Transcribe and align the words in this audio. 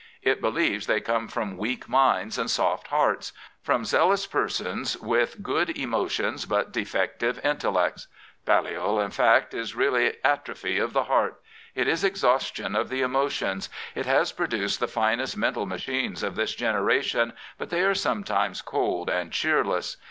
It 0.23 0.41
believes 0.41 0.87
they 0.87 0.99
come 0.99 1.27
from 1.27 1.57
weak 1.57 1.87
minds 1.87 2.39
and 2.39 2.49
soft 2.49 2.87
hearts— 2.87 3.33
from 3.61 3.85
zealous 3.85 4.25
persons 4.25 4.97
with 4.97 5.43
good 5.43 5.77
emotions 5.77 6.47
but 6.47 6.71
defective 6.71 7.39
intellects. 7.45 8.07
BgJhol, 8.47 9.05
ip 9.05 9.13
fact 9.13 9.53
is 9.53 9.73
at 9.73 9.77
roph 9.77 10.63
y 10.63 10.69
of 10.83 10.93
the 10.93 11.03
heart. 11.03 11.39
It 11.75 11.87
is 11.87 12.03
exhaustion 12.03 12.75
of 12.75 12.89
the"emo 12.89 13.29
tions. 13.29 13.69
It 13.93 14.07
has 14.07 14.31
produced 14.31 14.79
the 14.79 14.87
finest 14.87 15.37
mental 15.37 15.67
machines 15.67 16.23
of 16.23 16.33
this 16.35 16.55
generation, 16.55 17.33
but 17.59 17.69
they 17.69 17.81
are 17.83 17.93
sometimes 17.93 18.63
cold 18.63 19.07
and 19.07 19.31
cheerless. 19.31 19.97